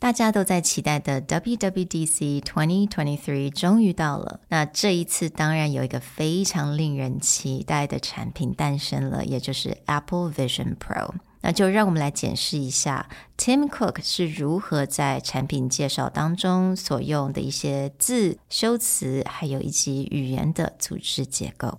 [0.00, 4.40] 大家都在期待的 WWDC 2023终于到了。
[4.48, 11.12] 那这一次当然有一个非常令人期待的产品诞生了，也就是 Apple Vision Pro。
[11.42, 21.78] 那就让我们来检视一下 Tim Cook 是如何在产品介绍当中所用的一些字、修辞，还有以及语言的组织结构。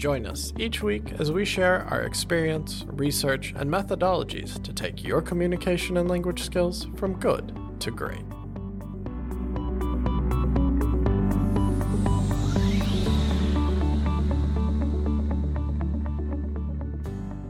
[0.00, 5.20] Join us each week as we share our experience, research, and methodologies to take your
[5.20, 8.24] communication and language skills from good to great.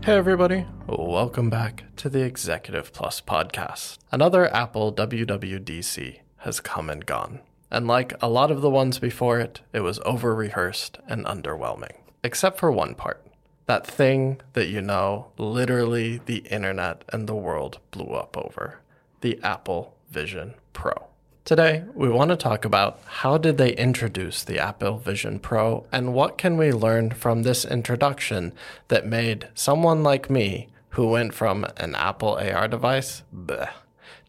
[0.03, 0.67] Hey, everybody.
[0.89, 3.99] Welcome back to the Executive Plus podcast.
[4.11, 7.39] Another Apple WWDC has come and gone.
[7.71, 11.93] And like a lot of the ones before it, it was over rehearsed and underwhelming
[12.23, 13.25] except for one part.
[13.67, 18.81] That thing that you know literally the internet and the world blew up over
[19.21, 21.07] the Apple Vision Pro.
[21.45, 26.13] Today, we want to talk about how did they introduce the Apple Vision Pro and
[26.13, 28.53] what can we learn from this introduction
[28.89, 33.71] that made someone like me who went from an Apple AR device bleh,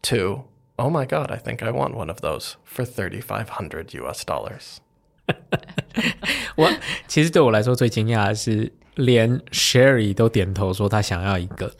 [0.02, 0.44] to
[0.78, 4.80] oh my god, I think I want one of those for 3500 US dollars.
[6.56, 6.70] 我
[7.06, 11.72] 其实对我来说最惊讶的是，连 Sherry 都点头说他想要一个，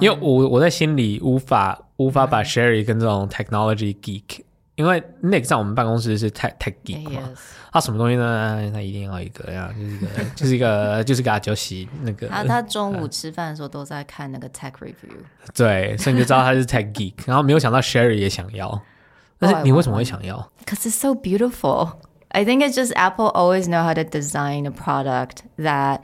[0.00, 4.40] 因为我我在心里无法无法把 Sherry 跟这种 technology geek，
[4.76, 7.20] 因为 Nick 在我们办公室是 tech tech geek 嘛，
[7.72, 8.70] 他什么东西呢？
[8.72, 12.26] 他一定要一个呀，就是一个 就是一个就是个阿九喜那个。
[12.28, 15.12] 他他中午吃饭的时候都在看那个 tech review，
[15.54, 17.14] 对，所以你就知道他是 tech geek。
[17.26, 18.80] 然后没有想到 Sherry 也想要，
[19.38, 21.92] 但是你为什么会想要？Cause it's so beautiful.
[22.31, 26.01] I think it's just Apple always know how to design a product that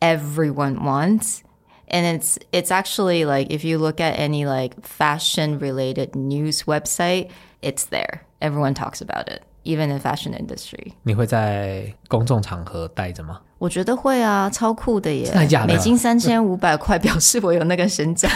[0.00, 1.42] everyone wants.
[1.88, 7.30] And it's it's actually like if you look at any like fashion related news website,
[7.60, 8.22] it's there.
[8.40, 10.94] Everyone talks about it, even in fashion industry.
[11.02, 13.40] 你会在公众场合戴着吗？
[13.58, 15.26] 我觉得会啊，超酷的耶！
[15.26, 15.74] 真的假的？
[15.74, 18.28] 美金三千五百块，表示我有那个身价。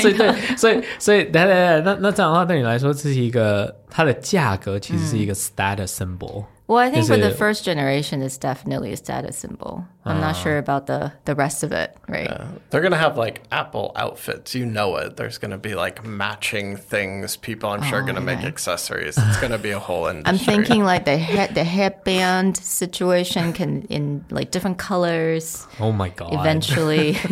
[0.00, 9.84] 所以对，所以所以，来来来，那那这样的话，对你来说，这是一个它的价格其实是一个 status symbol。Well, I think for the first generation, it's definitely a status symbol.
[10.04, 12.28] I'm not sure about the the rest of it, right?
[12.28, 12.46] Yeah.
[12.70, 14.52] They're gonna have like Apple outfits.
[14.56, 15.16] You know it.
[15.16, 17.36] There's gonna be like matching things.
[17.36, 19.16] People, I'm sure, oh, gonna make accessories.
[19.16, 20.26] It's gonna be a whole industry.
[20.28, 25.68] I'm thinking like the head, the headband situation can in like different colors.
[25.78, 26.32] Oh my god!
[26.32, 27.16] Eventually.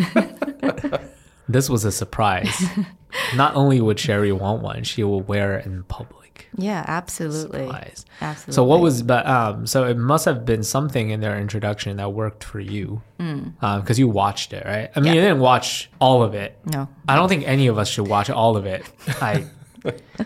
[1.49, 2.63] this was a surprise.
[3.35, 6.47] Not only would Sherry want one, she will wear it in public.
[6.55, 7.65] Yeah, absolutely.
[7.65, 8.05] Surprise.
[8.21, 8.53] Absolutely.
[8.53, 12.13] So what was but um so it must have been something in their introduction that
[12.13, 13.01] worked for you.
[13.19, 13.61] Mm.
[13.61, 14.89] Um because you watched it, right?
[14.95, 15.13] I mean, yeah.
[15.13, 16.57] you didn't watch all of it.
[16.65, 16.87] No.
[17.07, 18.89] I don't think any of us should watch all of it.
[19.21, 19.45] I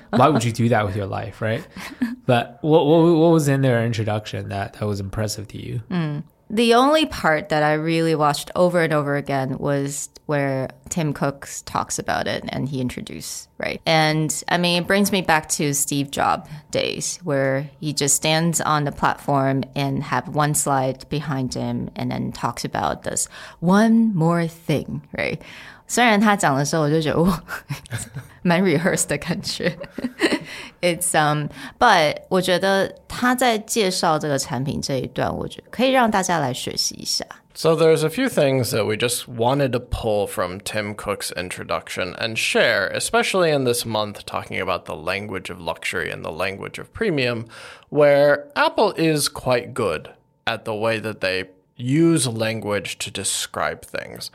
[0.10, 1.66] why would you do that with your life, right?
[2.26, 5.84] But what what, what was in their introduction that that was impressive to you?
[5.92, 6.24] Mm.
[6.53, 11.47] The only part that I really watched over and over again was where Tim Cook
[11.67, 13.83] talks about it and he introduced, right?
[13.85, 18.63] And I mean, it brings me back to Steve Jobs days where he just stands
[18.63, 23.29] on the platform and have one slide behind him and then talks about this
[23.61, 25.43] one more thing, right?
[25.87, 27.43] 虽然他讲的时候，我就觉得哇，
[28.43, 29.79] 蛮 rehearsed 的感觉。
[30.83, 31.49] It's um,
[31.79, 37.25] but 我觉得他在介绍这个产品这一段，我觉得可以让大家来学习一下。
[37.55, 42.37] So there's a few things that we just wanted to pull from Tim Cook's introduction and
[42.37, 46.93] share, especially in this month talking about the language of luxury and the language of
[46.93, 47.47] premium,
[47.89, 50.11] where Apple is quite good
[50.47, 51.47] at the way that they
[51.77, 54.31] use language to describe things.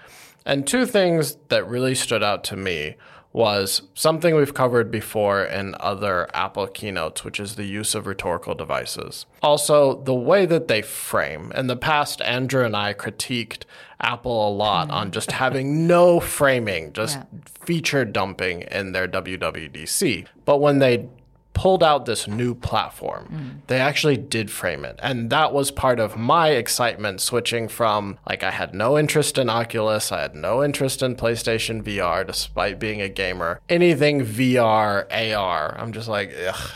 [0.45, 2.97] And two things that really stood out to me
[3.32, 8.54] was something we've covered before in other Apple keynotes, which is the use of rhetorical
[8.54, 9.26] devices.
[9.42, 11.52] Also, the way that they frame.
[11.54, 13.64] In the past, Andrew and I critiqued
[14.00, 15.12] Apple a lot on hmm.
[15.12, 17.24] just having no framing, just yeah.
[17.64, 20.26] feature dumping in their WWDC.
[20.44, 21.08] But when they
[21.54, 23.28] pulled out this new platform.
[23.32, 23.66] Mm.
[23.66, 24.98] They actually did frame it.
[25.02, 29.50] And that was part of my excitement switching from like I had no interest in
[29.50, 33.60] Oculus, I had no interest in PlayStation VR despite being a gamer.
[33.68, 36.70] Anything VR, AR, I'm just like, ugh.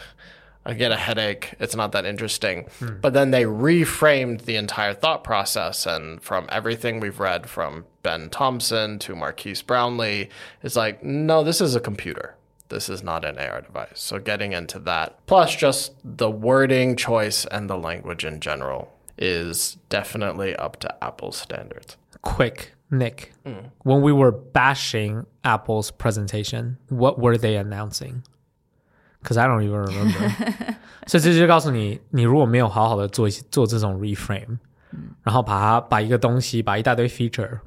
[0.65, 1.55] I get a headache.
[1.59, 2.69] It's not that interesting.
[2.79, 3.01] Hmm.
[3.01, 5.87] But then they reframed the entire thought process.
[5.87, 10.29] And from everything we've read from Ben Thompson to Marques Brownlee,
[10.63, 12.37] it's like, no, this is a computer.
[12.72, 13.95] This is not an AR device.
[13.95, 19.78] So getting into that, plus just the wording choice and the language in general, is
[19.89, 21.95] definitely up to Apple's standards.
[22.22, 23.72] Quick, Nick, mm.
[23.84, 28.24] when we were bashing Apple's presentation, what were they announcing?
[29.22, 30.75] Because I don't even remember.
[31.07, 34.57] 所以这就告诉你，你如果没有好好的做做这种 reframe，、
[34.92, 37.60] 嗯、然后把它把一个东西，把一大堆 feature，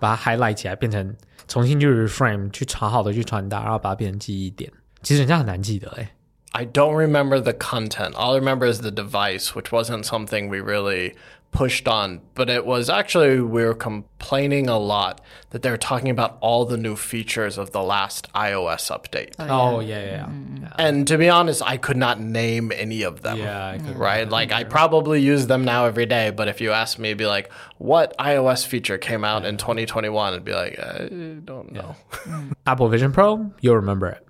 [0.00, 1.14] 把它 highlight 起来，变成
[1.53, 4.73] 重新去 reframe，去查好的去传达，然后把它变成记忆点。
[5.03, 6.15] 其实人家很难记得哎。
[6.53, 8.15] I don't remember the content.
[8.15, 11.15] All I remember is the device, which wasn't something we really
[11.53, 15.21] pushed on, but it was actually we were complaining a lot
[15.51, 19.33] that they were talking about all the new features of the last iOS update.
[19.39, 20.25] Oh yeah, oh, yeah, yeah.
[20.25, 20.63] Mm-hmm.
[20.63, 20.73] yeah.
[20.79, 23.37] And to be honest, I could not name any of them.
[23.37, 24.27] Yeah, right.
[24.27, 27.51] Like I probably use them now every day, but if you ask me, be like,
[27.77, 30.33] what iOS feature came out in 2021?
[30.33, 31.07] I'd be like, I
[31.45, 31.95] don't know.
[32.27, 32.43] Yeah.
[32.65, 34.27] Apple Vision Pro, you'll remember it.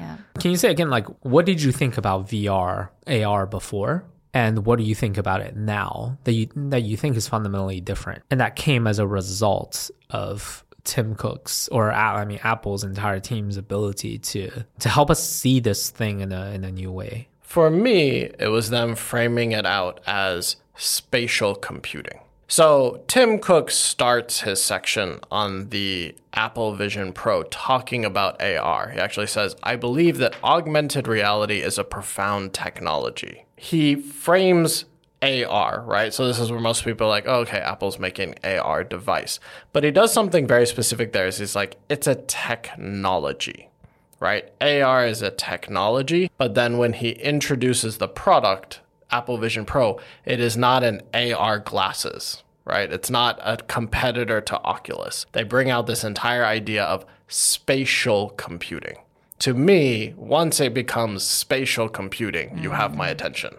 [0.00, 0.16] Yeah.
[0.34, 0.40] Yeah.
[0.40, 4.04] Can you say again, like, what did you think about VR, AR before?
[4.32, 7.80] and what do you think about it now that you that you think is fundamentally
[7.80, 13.20] different and that came as a result of Tim Cook's or I mean Apple's entire
[13.20, 17.28] team's ability to to help us see this thing in a in a new way.
[17.40, 22.20] For me, it was them framing it out as spatial computing.
[22.50, 28.90] So Tim Cook starts his section on the Apple Vision Pro talking about AR.
[28.90, 33.44] He actually says, I believe that augmented reality is a profound technology.
[33.54, 34.86] He frames
[35.22, 36.12] AR, right?
[36.12, 39.38] So this is where most people are like, oh, okay, Apple's making AR device.
[39.72, 41.28] But he does something very specific there.
[41.28, 43.70] Is he's like, it's a technology,
[44.18, 44.50] right?
[44.60, 48.80] AR is a technology, but then when he introduces the product,
[49.12, 52.92] Apple Vision Pro, it is not an AR glasses, right?
[52.92, 55.26] It's not a competitor to Oculus.
[55.32, 58.96] They bring out this entire idea of spatial computing.
[59.40, 63.54] To me, once it becomes spatial computing, you have my attention,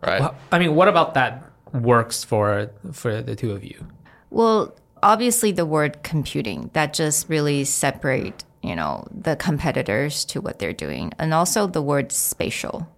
[0.00, 0.20] right?
[0.20, 3.86] Well, I mean, what about that works for for the two of you?
[4.30, 10.58] Well, obviously the word computing that just really separate, you know, the competitors to what
[10.58, 11.12] they're doing.
[11.18, 12.88] And also the word spatial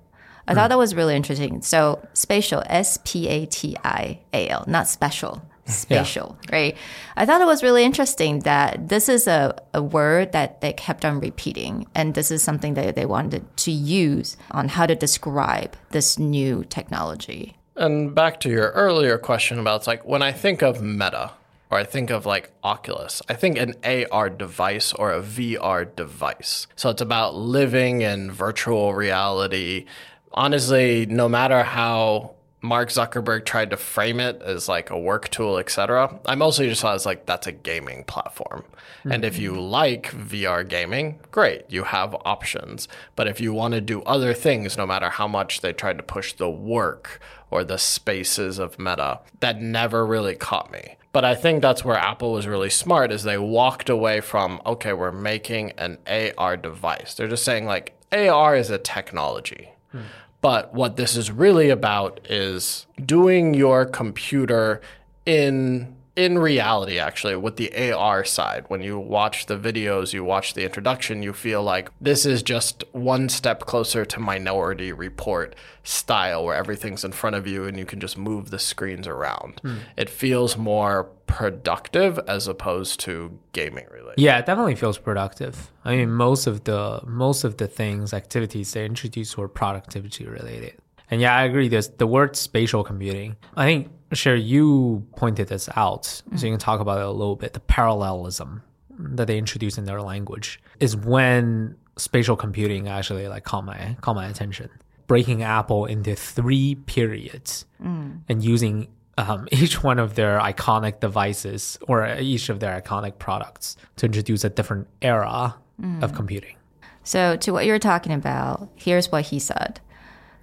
[0.49, 0.71] I thought hmm.
[0.71, 1.63] that was really interesting.
[1.63, 5.43] So spatial, S P A T I A L, not special.
[5.69, 6.55] Spatial, yeah.
[6.55, 6.77] right?
[7.17, 11.05] I thought it was really interesting that this is a, a word that they kept
[11.05, 11.89] on repeating.
[11.93, 16.63] And this is something that they wanted to use on how to describe this new
[16.69, 17.57] technology.
[17.75, 21.33] And back to your earlier question about it's like when I think of meta,
[21.71, 26.67] or I think of like Oculus, I think an AR device or a VR device.
[26.77, 29.87] So it's about living in virtual reality
[30.37, 35.59] honestly, no matter how Mark Zuckerberg tried to frame it as like a work tool,
[35.59, 36.19] etc.
[36.27, 38.65] I mostly just saw it as like that's a gaming platform.
[39.01, 39.13] Mm-hmm.
[39.13, 39.61] And if you mm-hmm.
[39.61, 42.89] like VR gaming, great, you have options.
[43.15, 46.03] But if you want to do other things, no matter how much they tried to
[46.03, 50.97] push the work or the spaces of meta, that never really caught me.
[51.13, 54.93] But I think that's where Apple was really smart is they walked away from, okay,
[54.93, 57.15] we're making an AR device.
[57.15, 59.71] They're just saying like AR is a technology.
[59.95, 60.03] Mm.
[60.47, 64.81] But what this is really about is doing your computer
[65.25, 70.55] in in reality, actually, with the AR side, when you watch the videos, you watch
[70.55, 75.55] the introduction, you feel like this is just one step closer to Minority Report
[75.85, 79.61] style, where everything's in front of you and you can just move the screens around.
[79.61, 79.77] Hmm.
[79.99, 84.19] It feels more productive as opposed to gaming related.
[84.19, 85.71] Yeah, it definitely feels productive.
[85.85, 90.75] I mean, most of the most of the things, activities they introduced were productivity related.
[91.11, 91.69] And yeah, I agree.
[91.69, 93.37] There's the word spatial computing.
[93.57, 96.03] I think, Sherry, you pointed this out.
[96.03, 96.37] Mm-hmm.
[96.37, 97.53] So you can talk about it a little bit.
[97.53, 98.63] The parallelism
[98.99, 104.17] that they introduced in their language is when spatial computing actually like caught my caught
[104.17, 104.71] my attention.
[105.07, 108.21] Breaking Apple into three periods mm.
[108.29, 113.77] and using um, each one of their iconic devices or each of their iconic products
[113.97, 116.03] to introduce a different era mm.
[116.03, 116.57] of computing.
[117.05, 119.81] So, to what you're talking about, here's what he said.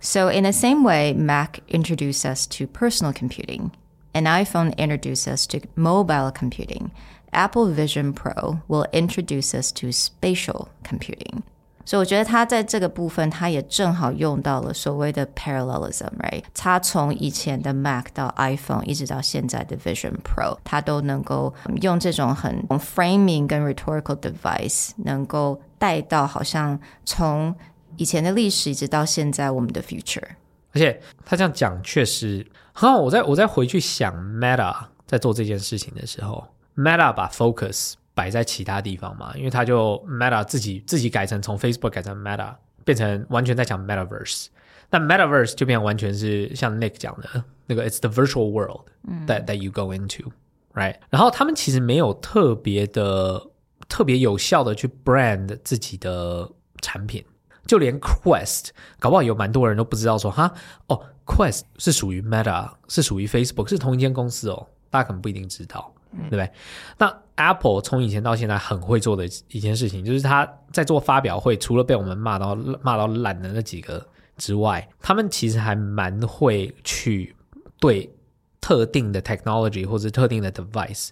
[0.02, 3.72] So, in the same way, Mac introduced us to personal computing,
[4.14, 6.90] and iPhone introduced us to mobile computing.
[7.32, 11.42] Apple Vision Pro will introduce us to spatial computing.
[11.84, 16.44] 所以我觉得他在这个部分，他也正好用到了所谓的 parallelism，right？
[16.54, 27.54] 他从以前的 Mac 到 iPhone，一直到现在的 Vision Pro，他都能够用这种很 framing 跟 rhetorical device，能够带到好像从
[27.97, 30.27] 以前的历史一直到现在我们的 future。
[30.71, 32.99] 而且他这样讲确实很好。
[32.99, 36.43] 我再我再回去想 Meta 在做这件事情的时候
[36.75, 44.47] ，Meta 把 focus 摆在其他地方嘛，因为他就 Meta 自己自己改成从 Facebook 改成 Meta，变成完全在讲 Metaverse。
[44.89, 48.87] 那 Metaverse 就变完全是像 Nick 讲的那个，It's the virtual world
[49.27, 50.95] that that you go into，right？
[51.09, 53.43] 然后他们其实没有特别的、
[53.87, 56.49] 特别有效的去 brand 自己的
[56.81, 57.23] 产品。
[57.65, 60.53] 就连 Quest，搞不好有蛮多人都不知道说哈
[60.87, 65.93] 哦，Quest 是属于 Meta，是属于 Facebook，是同一间公司哦，大家可能不一定知道，
[66.29, 66.51] 对不对？
[66.97, 74.05] 那 Apple 从以前到现在很会做的一件事情，就是他在做发表会，除了被我们骂到骂到烂的那几个
[74.37, 77.33] 之外，他们其实还蛮会去
[77.79, 78.13] 对
[78.59, 81.11] 特定的 technology 或者特定的 device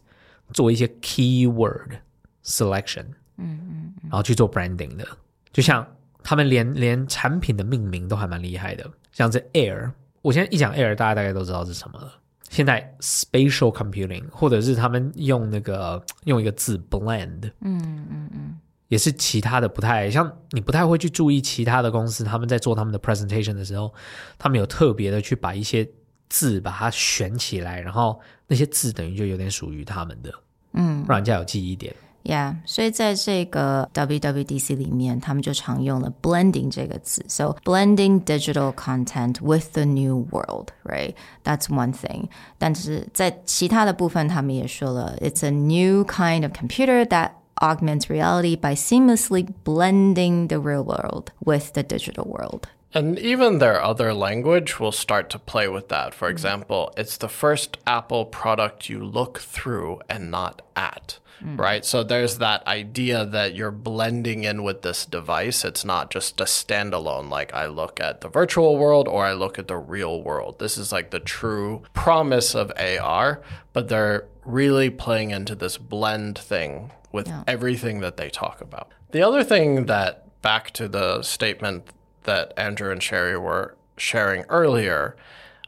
[0.52, 2.00] 做一些 keyword
[2.44, 3.06] selection，
[3.38, 5.08] 嗯嗯，然后去做 branding 的，
[5.54, 5.88] 就像。
[6.24, 12.14] 他们连连产品的命名都还蛮厉害的，像这 Air，我现在一讲 Air，大家大概都知道是什么了。
[12.50, 18.60] 现在 Spatial Computing，或者是他们用那个用一个字 Blend，嗯嗯嗯，
[18.90, 23.94] 也是其他的不太像，你不太会去注意其他的公司他们在做他们的 presentation 的时候，
[24.38, 25.90] 他们有特别的去把一些
[26.28, 30.34] 字把它选起来，然后那些字等于就有点属于他们的，
[30.74, 31.96] 嗯，让人家有记忆点。
[32.25, 37.25] Yeah，所以在这个 WWDC 里面，他们就常用了 blending 这个词。
[37.29, 41.15] So blending digital content with the new world, right?
[41.45, 42.29] That's one thing.
[42.59, 47.31] 但是在其他的部分，他们也说了，it's a new kind of computer that
[47.61, 52.65] augments reality by seamlessly blending the real world with the digital world.
[52.94, 56.14] And even their other language will start to play with that.
[56.14, 61.60] For example, it's the first Apple product you look through and not at mm.
[61.60, 61.86] right?
[61.86, 65.66] So there's that idea that you're blending in with this device.
[65.66, 69.60] It's not just a standalone, like I look at the virtual world or I look
[69.60, 70.60] at the real world.
[70.60, 73.42] This is like the true promise of AR,
[73.74, 77.44] but they're really playing into this blend thing with yeah.
[77.48, 78.90] everything that they talk about.
[79.12, 81.88] The other thing that, back to the statement
[82.24, 85.16] that Andrew and Sherry were sharing earlier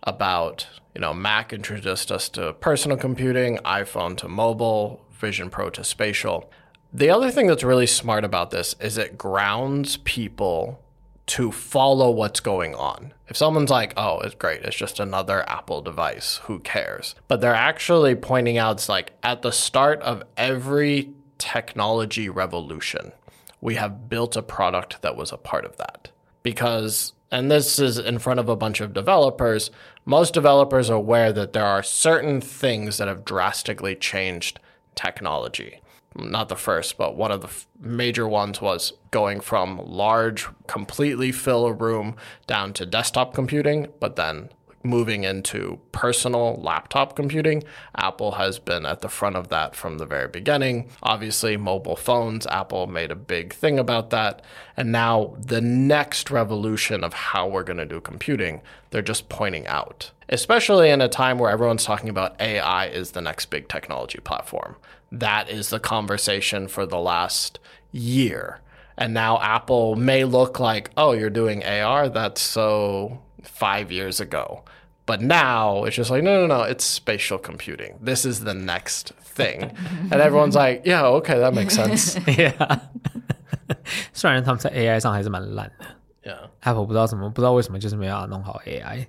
[0.04, 5.84] about you know, Mac introduced us to personal computing, iPhone to mobile, Vision Pro to
[5.84, 6.52] spatial.
[6.94, 10.80] The other thing that's really smart about this is it grounds people
[11.26, 13.14] to follow what's going on.
[13.28, 17.16] If someone's like, oh, it's great, it's just another Apple device, who cares?
[17.28, 23.14] But they're actually pointing out it's like at the start of every technology revolution,
[23.62, 26.12] we have built a product that was a part of that.
[26.44, 29.72] Because, and this is in front of a bunch of developers,
[30.06, 34.60] most developers are aware that there are certain things that have drastically changed
[34.96, 35.82] technology.
[36.16, 41.66] Not the first, but one of the major ones was going from large, completely fill
[41.66, 44.50] a room down to desktop computing, but then
[44.84, 47.64] moving into personal laptop computing.
[47.96, 50.90] Apple has been at the front of that from the very beginning.
[51.02, 54.42] Obviously, mobile phones, Apple made a big thing about that.
[54.76, 59.66] And now, the next revolution of how we're going to do computing, they're just pointing
[59.68, 64.20] out, especially in a time where everyone's talking about AI is the next big technology
[64.20, 64.76] platform.
[65.12, 67.60] That is the conversation for the last
[67.92, 68.60] year.
[68.98, 72.10] And now Apple may look like, oh, you're doing AR?
[72.10, 74.63] That's so five years ago.
[75.07, 77.99] But now it's just like, no, no, no, it's spatial computing.
[78.05, 79.73] This is the next thing.
[80.11, 82.19] and everyone's like, yeah, okay, that makes sense.
[82.27, 82.81] yeah.
[84.13, 89.07] 虽然他们在 AI 上还是蛮烂的，Yeah，Apple 不知道怎么，不知道为什么就是没办法弄好 AI。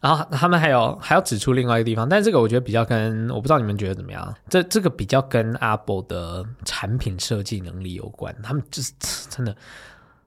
[0.00, 8.34] 然后他们还有还要指出另外一个地方，但这个我觉得比较跟我不知道你们觉得怎么样，这这个比较跟 Apple 的产品设计能力有关。
[8.42, 8.90] 他们就是
[9.28, 9.54] 真的。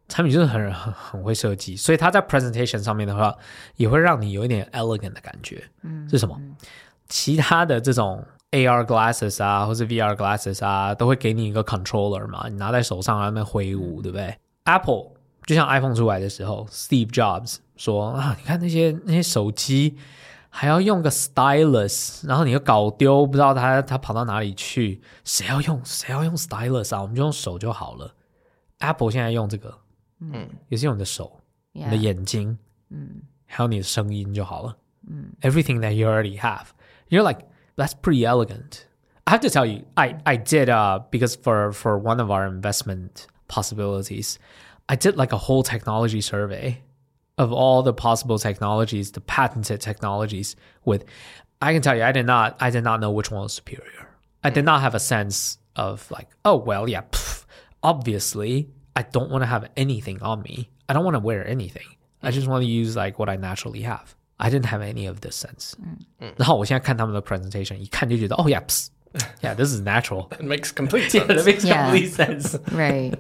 [0.09, 3.35] 产品就是很很很会设计，所以它在 presentation 上面的话，
[3.77, 5.65] 也会让你有一点 elegant 的感觉。
[5.83, 6.39] 嗯，是什么？
[7.09, 15.13] 其他的这种 AR glasses 啊，或是 VR glasses 啊，都会给你一个 controller 嘛，你拿在手上啊，那挥舞，对不对？Apple
[15.47, 19.97] 就像 iPhone 出来的时候，Steve Jobs 说啊，你看那些那些手机
[20.51, 27.03] 还要用个 stylus，然后你又搞丢，不知道它它跑到哪里去，谁要用谁要用 stylus 啊？
[27.03, 28.15] 我们就用手就好了。
[28.79, 29.79] Apple 现在用这个。
[30.24, 31.40] 嗯，也是用你的手、
[31.72, 32.58] 你的眼睛，
[32.90, 34.78] 嗯，还有你的声音就好了。
[35.08, 36.68] 嗯，everything that you already have,
[37.10, 38.82] you're like that's pretty elegant.
[39.26, 42.48] I have to tell you, I I did uh because for for one of our
[42.48, 44.38] investment possibilities,
[44.88, 46.82] I did like a whole technology survey
[47.38, 51.06] of all the possible technologies, the patented technologies with
[51.62, 54.10] I can tell you I did not I did not know which one was superior.
[54.44, 57.46] I did not have a sense of like, oh well, yeah, pff,
[57.84, 60.70] obviously I don't want to have anything on me.
[60.88, 61.88] I don't want to wear anything.
[62.22, 64.16] I just want to use like what I naturally have.
[64.40, 65.76] I didn't have any of this sense.
[66.38, 68.62] 然后我现在看他们的 presentation，一看就觉得，哦、oh, yeah,
[69.42, 70.30] yeah, this is natural.
[70.32, 71.28] It makes complete sense.
[71.28, 71.90] yeah, it makes yeah.
[71.90, 72.58] complete sense.
[72.72, 73.18] right.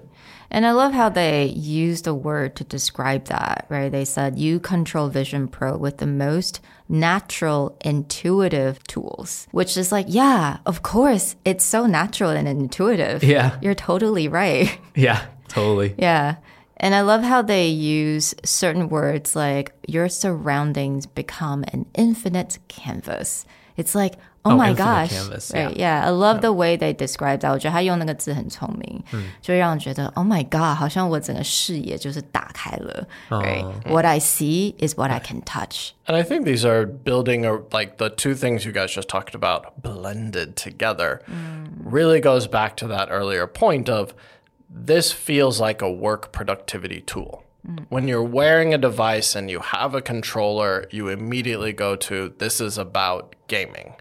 [0.51, 3.91] And I love how they use the word to describe that, right?
[3.91, 10.07] They said you control Vision Pro with the most natural, intuitive tools, which is like,
[10.09, 13.23] yeah, of course, it's so natural and intuitive.
[13.23, 13.59] Yeah.
[13.61, 14.75] You're totally right.
[14.95, 15.21] Yeah,
[15.53, 15.95] totally.
[15.97, 16.35] yeah.
[16.81, 23.45] And I love how they use certain words like your surroundings become an infinite canvas.
[23.75, 25.75] It's like, oh, oh my gosh, canvas, right?
[25.75, 26.01] Yeah.
[26.01, 27.51] yeah, I love the way they describe that.
[27.51, 33.05] 我觉得他用那个字很聪明，嗯，就让人觉得 oh my god，好像我整个视野就是打开了。
[33.29, 35.91] Right, what I see is what I can touch.
[36.05, 39.33] And I think these are building a, like the two things you guys just talked
[39.35, 41.21] about blended together.
[41.29, 41.71] Mm.
[41.83, 44.13] Really goes back to that earlier point of
[44.76, 47.44] this feels like a work productivity tool.
[47.88, 52.60] When you're wearing a device and you have a controller, you immediately go to this
[52.60, 53.94] is about gaming.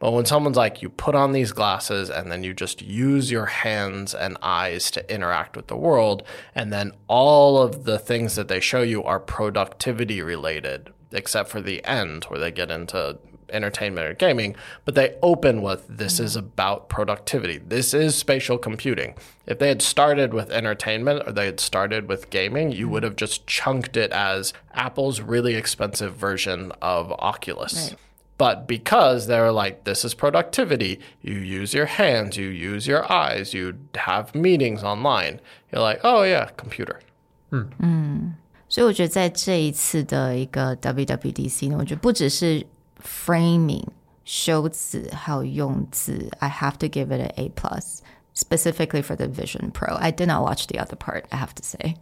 [0.00, 3.46] But when someone's like, you put on these glasses and then you just use your
[3.46, 8.48] hands and eyes to interact with the world, and then all of the things that
[8.48, 13.18] they show you are productivity related, except for the end where they get into
[13.51, 14.55] entertainment or gaming,
[14.85, 17.57] but they open with this is about productivity.
[17.57, 19.15] This is spatial computing.
[19.47, 23.15] If they had started with entertainment or they had started with gaming, you would have
[23.15, 27.89] just chunked it as Apple's really expensive version of Oculus.
[27.89, 27.99] Right.
[28.37, 33.53] But because they're like, this is productivity, you use your hands, you use your eyes,
[33.53, 36.99] you have meetings online, you're like, oh yeah, computer.
[37.51, 38.35] 嗯嗯，
[38.69, 42.65] 所以我觉得在这一次的一个 WWDC 呢，我觉得不只是
[43.03, 43.87] framing
[44.25, 48.01] 修辞还有用字，I have to give it an A plus
[48.35, 49.95] specifically for the Vision Pro.
[49.95, 51.25] I did not watch the other part.
[51.31, 51.95] I have to say.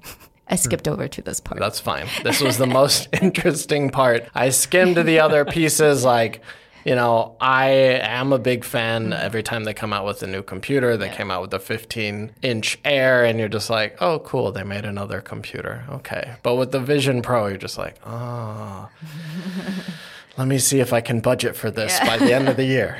[0.50, 1.60] I skipped over to this part.
[1.60, 2.08] That's fine.
[2.24, 4.30] This was the most interesting part.
[4.34, 6.42] I skimmed the other pieces like
[6.88, 7.68] you know, I
[8.02, 10.96] am a big fan every time they come out with a new computer.
[10.96, 11.18] They yeah.
[11.18, 14.86] came out with the 15 inch Air, and you're just like, oh, cool, they made
[14.86, 15.84] another computer.
[15.90, 16.36] Okay.
[16.44, 18.88] But with the Vision Pro, you're just like, oh.
[20.39, 22.07] let me see if I can budget for this yeah.
[22.07, 22.97] by the end of the year.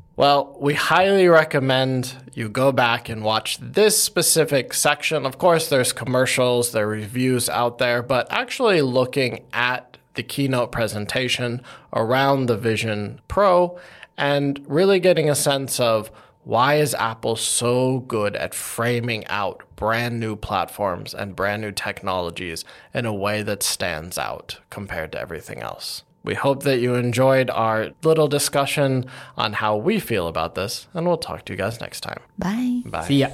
[0.16, 5.26] well, we highly recommend you go back and watch this specific section.
[5.26, 10.72] Of course, there's commercials, there are reviews out there, but actually looking at the keynote
[10.72, 13.78] presentation around the Vision Pro
[14.16, 16.10] and really getting a sense of
[16.44, 22.64] why is Apple so good at framing out brand new platforms and brand new technologies
[22.94, 26.02] in a way that stands out compared to everything else?
[26.22, 31.06] We hope that you enjoyed our little discussion on how we feel about this, and
[31.06, 32.20] we'll talk to you guys next time.
[32.38, 32.82] Bye.
[32.86, 33.04] Bye.
[33.04, 33.28] See ya.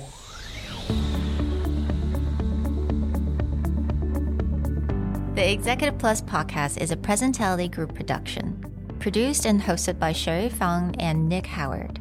[5.35, 8.65] The Executive Plus podcast is a Presentality Group production,
[8.99, 12.01] produced and hosted by Sherry Fang and Nick Howard.